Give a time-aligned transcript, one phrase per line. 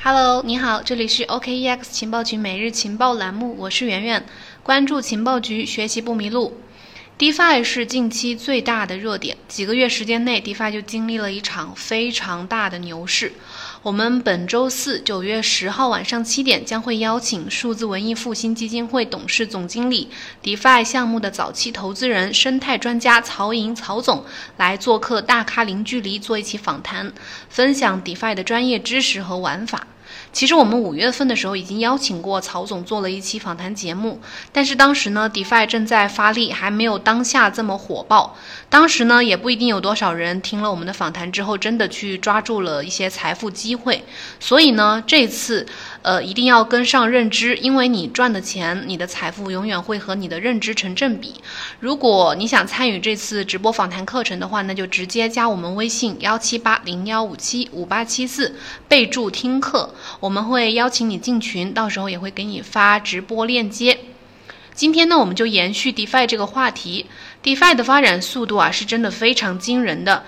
[0.00, 4.24] Hello，你好，这里是 OKEX 情报局每日情报栏目，我是圆圆，
[4.62, 6.56] 关注情报局，学习不迷路。
[7.18, 13.32] DeFi 是近期最大的热点，几个月时间内，DeFi 就经历了一场非常大的牛市。
[13.88, 20.10] 我们本周四九月十号晚上七点将会邀请数字文艺复兴基金会董事总经理、
[20.42, 24.26] DeFi 项目的早期投资人、生态专家曹莹曹总
[24.58, 27.10] 来做客大咖零距离做一期访谈，
[27.48, 29.86] 分享 DeFi 的专业知识和玩法。
[30.32, 34.20] 其实我们五月份的时候已经邀请过曹总做了一期访谈节目，
[34.52, 38.36] 但是当时呢，DeFi 正在发力，还没有当下这么火爆。
[38.68, 44.04] 当时呢，也不一定有多少人听了我们的访谈之后，真的去抓住了一些财富机会。
[44.38, 45.66] 所以呢，这次。
[46.02, 51.34] 呃，一定要跟上认知，因为你赚的钱，你的财富永远会和你的认知成正比。
[51.80, 58.54] 如果你想参与这次直播访谈课程的话，那就直接加我们微信幺七八零幺五七五八七四，
[58.86, 63.98] 备注听课，我们会邀请你进群，到时候也会给你发直播链接。
[64.74, 67.06] 今天呢，我们就延续 DeFi 这个话题
[67.42, 70.22] ，DeFi 的发展速度啊，是真的非常惊人的。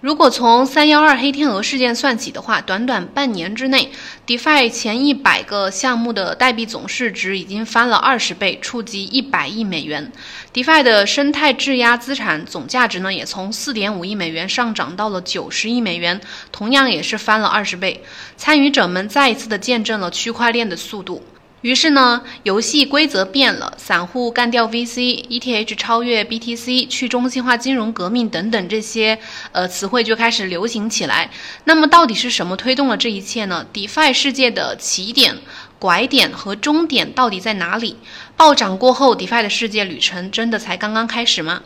[0.00, 3.90] 如果从三幺二黑天鹅事件算起的话，短短半年之内
[4.28, 10.12] ，DeFi 前一百个项目的代币总市值已经翻了二十倍，触及一百亿美元。
[10.54, 16.20] DeFi 的生态质押资产总价值呢，也从四点五亿美元上涨到了九十亿美元，
[16.52, 18.04] 同样也是翻了二十倍。
[18.36, 21.24] 参与者们再一次的见证了区块链的速度。
[21.60, 29.18] 于是呢，游戏规则变了，散户干掉 VC，ETH 超越 BTC，去中心化金融革命等等这些
[29.50, 31.30] 呃词汇就开始流行起来。
[31.64, 35.38] 那么到底是什么推动了这一切呢？DeFi 世界的起点、
[35.80, 37.96] 拐点和终点到底在哪里？
[38.36, 41.62] 暴涨过后，DeFi 的世界旅程真的才刚刚开始吗？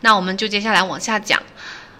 [0.00, 1.42] 那我们就接下来往下讲。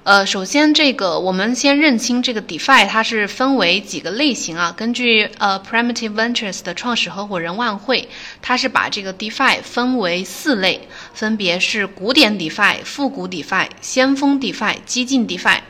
[0.05, 4.71] 呃，首先这个我们先认清这个 DeFi，它是分为几个类型啊。
[4.77, 8.11] 根据呃 Primitive Ventures 的创始合伙人万汇，
[8.43, 15.61] 他是把这个 DeFi 分为四类，分别是古典 DeFi、复古 DeFi、先锋 DeFi、激进 DeFi。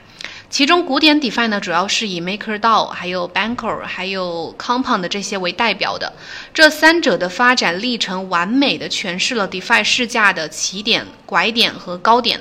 [0.51, 6.13] 其中古典 DeFi 呢，主要是以 MakerDAO、还有 Banker、还有 Compound 这些为代表的。
[6.53, 12.41] 这三者的发展历程，完美的诠释了 DeFi 市价的起点、拐点和高点。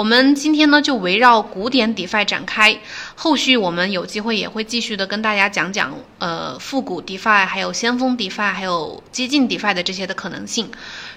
[0.00, 2.80] 我们今天呢就围绕古典 DeFi 展开，
[3.14, 10.70] 后续我们有机会也会继续的跟大家讲讲，呃，复古 DeFi，还有先锋 DeFi，还有激进 DeFi 的这些的可能性。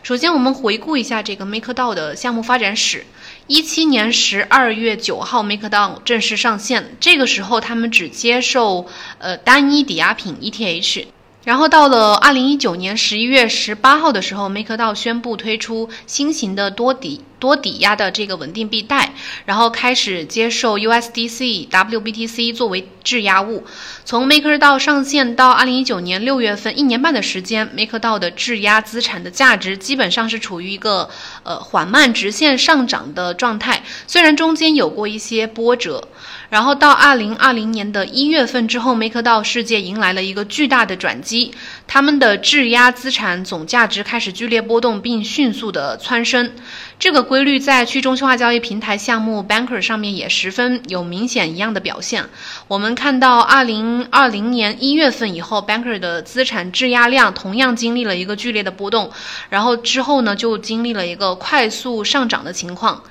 [0.03, 3.05] 首先，我们回顾一下这个 MakerDAO 的项目发展史。
[3.47, 8.87] 一七年十二月九号，MakerDAO 正式上线，这个时候他们只接受
[9.19, 11.05] 呃单一抵押品 ETH。
[11.43, 19.13] 然后到了二零一九年十一月十八号的时候，MakerDAO 宣布推出新型的多抵多抵押的这个稳定币贷，
[19.45, 23.65] 然后开始接受 USDC、WBTC 作为质押物。
[24.05, 31.09] 从 MakerDAO 上线到二零一九年六月份，一年半的时间，MakerDAO 的质押资产的价值基本上是处于一个
[31.43, 36.07] 呃缓慢直线上涨的状态，虽然中间有过一些波折。
[36.53, 41.51] 然后到二零二零年的一月份之后，MakerDAO 世界迎来了一个巨大的转机，
[41.87, 46.51] 他们的质押资产总价值开始剧烈波动，并迅速的蹿升。
[46.99, 52.25] 这个规律在去中心化交易平台项目 Banker 上面也十分有明显一样的表现。
[52.67, 59.11] 我们看到二零二零年一月份以后，Banker 的资产质押量同样经历了一个剧烈的波动，
[59.49, 63.01] 然后之后呢就经历了一个快速上涨的情况。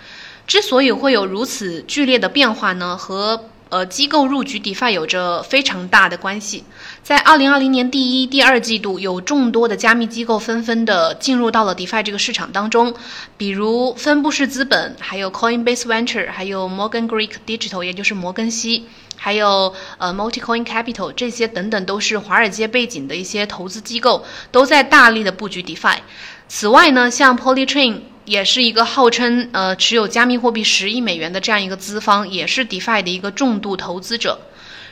[0.46, 6.64] 之所以会有如此剧烈的变化呢，和呃机构入局 DeFi 有着非常大的关系。
[7.02, 12.94] 在二零二零年第一、第二季度，有众多的加密机构纷纷的进入到了 DeFi 这个市场当中，
[13.38, 18.86] 比如分布式资本，还有 Coinbase Venture，还有 Morgan Greek Digital，也就是摩根西，
[19.16, 25.98] 还有呃 MultiCoin Capital 这些等等，都是华尔街背景的一些投资机构，都在大力的布局 DeFi。
[26.46, 28.00] 此外呢，像 Polychain。
[28.24, 34.40] 也是一个号称呃持有加密货币十亿美元的这样一个资方，也是 DeFi 的一个重度投资者。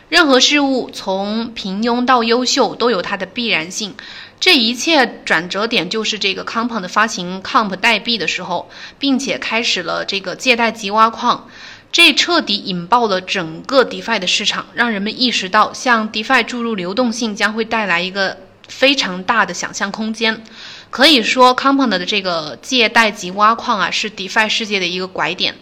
[0.09, 3.95] 任何事物从平庸到优秀都有它的必然性，
[4.41, 8.69] 这一切转折点就是这个 Compound 发行 Comp 代币的时候，
[8.99, 11.49] 并且开始了这个借贷及挖矿，
[11.93, 18.37] 这彻底引爆了整个 DeFi 的市场，让人们意识到向 DeFi 注入流动性将会带来一个
[18.71, 20.43] 非常大的想象空间。
[20.89, 25.57] 可以说，Compound 的这个借贷及挖矿啊，是 DeFi 世界的一个拐点。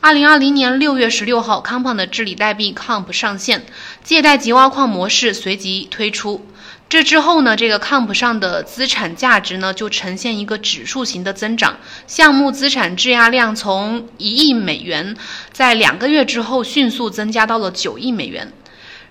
[0.00, 3.66] 二零二零年六月十六号，Compound 的治理代币 Comp 上线，
[4.02, 6.46] 借贷及挖矿模式随即推出。
[6.88, 11.76] 这之后呢，这个 Comp 上的资产价值呢，就呈现一个指数型的增长。
[12.06, 15.16] 项目资产质押量从一亿美元，
[15.52, 18.52] 在两个月之后迅速增加到了九亿美元。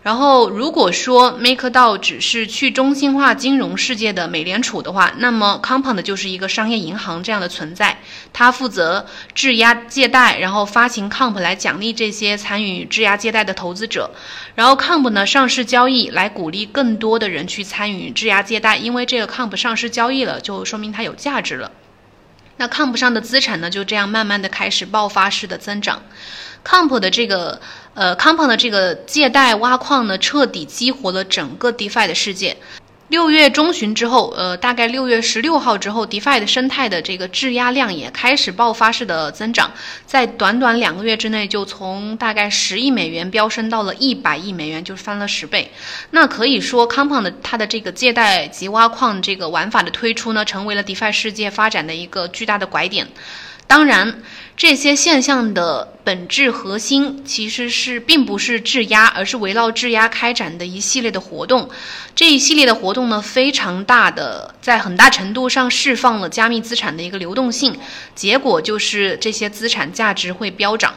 [0.02, 8.00] 然后，如果说 MakerDAO 只是去中心化金融世界的美联储的话，那么 Compound 就是一个商业银行这样的存在，
[8.32, 9.06] 它负责
[9.36, 14.10] 质押借贷，然后发行 Comp 来奖励这些参与质押借贷的投资者。
[14.56, 21.70] 然后 Comp 呢上市交易来鼓励更多的人去参与质押借贷，因为这个 Comp 上市交易了，就说明它有价值了。
[22.60, 26.04] 那 Comp 上的资产呢，就这样慢慢的开始爆发式的增长。
[26.66, 27.62] Comp 的这个
[27.94, 32.58] 呃，Comp 的这个借贷挖矿呢，彻底激活了整个 DeFi 的世界。
[33.10, 39.72] 六月中旬之后，呃，大概六月十六号之后，DeFi 的生态的这个质押量也开始爆发式的增长，
[40.06, 45.72] 在短短两个月之内，就从大概十亿美元飙升到了一百亿美元，就翻了十倍。
[46.12, 53.08] 那可以说，Compound 它的这个借贷及挖矿这个玩法的推出呢，成为了 DeFi 世界发展的一个巨大的拐点。
[53.70, 54.24] 当然，
[54.58, 61.70] 这些现象的本质核心其实是并不是质押，而是围绕质押开展的一系列的活动。
[62.16, 67.78] 这一系列的活动呢，非常大的，在很大程度上释放了加密资产的一个流动性，
[68.16, 70.96] 结果就是这些资产价值会飙涨。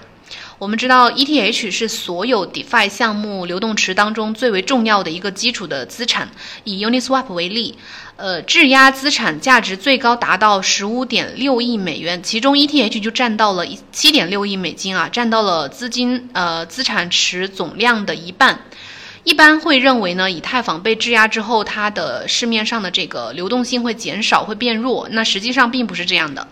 [0.62, 6.30] 我们知道，ETH 是所有 DeFi 项目流动池当中最为重要的一个基础的资产。
[6.62, 7.76] 以 Uniswap 为例，
[8.14, 18.60] 呃，质押资产价值最高达到十五点六亿美元，其中 ETH 就占到了七点六亿美金啊，占到了资金呃资产池总量的一半。
[19.24, 25.08] 一般会认为呢，以太坊被质押之后，它的市面上的这个流动性会减少，会变弱。
[25.10, 26.46] 那实际上并不是这样的。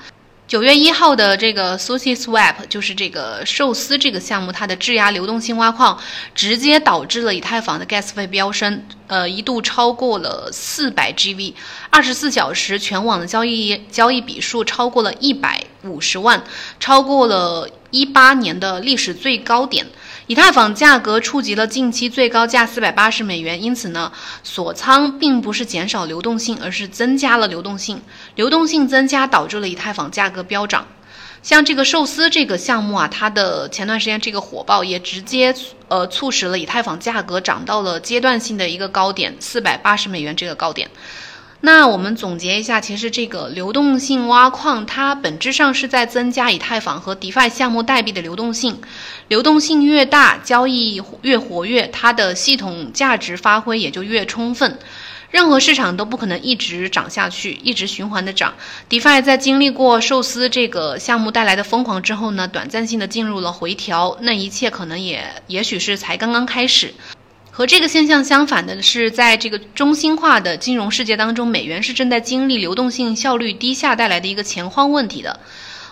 [0.51, 5.97] 九月一号的这个 Sushi Swap 就是这个寿司这个项目，它的质押流动性挖矿
[6.35, 11.55] 直接导致了以太坊的 Gas 费飙升，呃，一度超过了四百 GV，
[11.89, 16.43] 二十四小时全网的交易交易笔数超过了一百五十万，
[16.81, 19.87] 超过了一八年的历史最高点。
[20.31, 24.13] 以太坊价格触及了近期最高价四百八十美元，因此呢，
[24.45, 28.01] 锁仓并不是减少流动性，而是增加了流动性。
[28.37, 30.87] 流动性增加导致了以太坊价格飙涨。
[31.43, 35.53] 像这个寿司这个项目啊，它的前段时间这个火爆也直接
[35.89, 40.89] 呃促使了以太坊价格涨到了阶段性的一个高点四百八十美元这个高点。
[41.63, 48.81] 那我们总结一下，其实这个流动性挖矿，它本质上是在增加以太坊和 DeFi 项目代币的流动性。
[49.29, 54.79] 流动性越大，交易越活跃，它的系统价值发挥也就越充分。
[55.31, 58.55] 任何市场都不可能一直涨下去，一直循环的涨。
[58.89, 64.17] DeFi 在经历过寿司这个项目带来的疯狂之后呢，短暂性的进入了回调。
[64.23, 66.95] 那一切可能也也许是才刚刚开始。
[67.61, 75.39] 和这个现象相反的是，在这个中心化的金融世界当中，美元是正在经历流动性效率低下带来的一个钱荒问题的。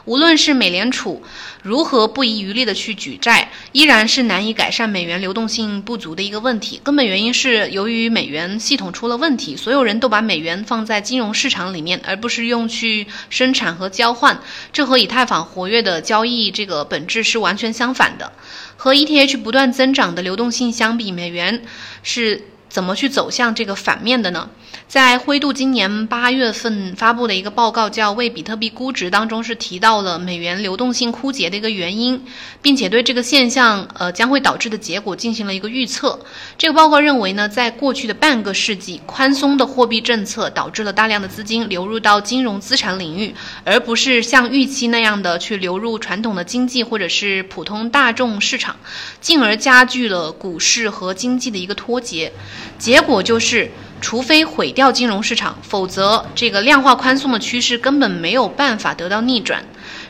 [0.04, 1.22] 无论是美联储
[1.62, 6.80] 如何不遗余力的去举债，依然是难以改善美元流动性不足的一个问题。
[6.82, 14.40] 根本原因是由于美元系统出了问题，所有人都把美元放在金融市场里面，而不是用去生产和交换。
[14.72, 18.32] 这和以太坊活跃的交易这个本质是完全相反的。
[18.76, 21.64] 和 ETH 不断增长的流动性相比，美元
[22.02, 22.46] 是。
[22.68, 24.48] 怎么去走向这个反面的呢？
[24.86, 32.22] 在灰度今年八月份发布的一个报告，叫《为比特币估值》当中，是提到了美元流动性枯竭的一个原因，
[32.62, 36.18] 并且对这个现象呃将会导致的结果进行了一个预测。
[36.56, 48.76] 这个报告认为呢，在过去的半个世纪，宽松的货币政策导致了大量的资金流入到金融资产领域，而不是像预期那样的去流入传统的经济或者是普通大众市场，
[49.20, 52.32] 进而加剧了股市和经济的一个脱节。
[52.78, 59.64] 结果就是，除非毁掉金融市场，否则这个量化宽松的趋势根本没有办法得到逆转。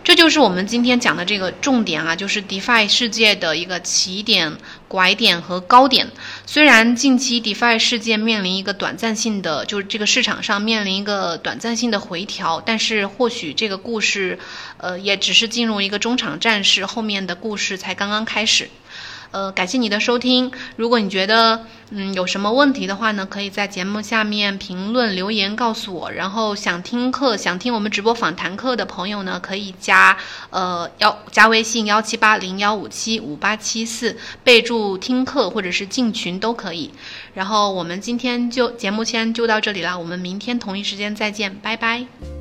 [0.05, 6.09] 这就是我们今天讲的这个重点啊，就是 DeFi 世界的一个起点、拐点和高点。
[6.47, 14.39] 虽然近期 DeFi 世界面临一个短暂性的，就是这个市场上面临一个短暂性的回调，但是或许这个故事，
[14.79, 18.71] 呃，也只是进入一个中场战事，后面的故事才刚刚开始。
[19.31, 20.51] 呃，感谢你的收听。
[20.77, 26.11] 如果你觉得嗯有什么问题的话呢，可以在节目下面评论留言告诉我。
[26.11, 30.17] 然后想听课、想听我们直播访谈课的朋友呢，可以加
[30.51, 36.91] 呃幺加微信幺七八零幺五七五八七四，备注听课或者是进群都可以。
[37.35, 42.38] 然后我们今天就节目先就到这里了，我们明天同一时间再见，拜拜。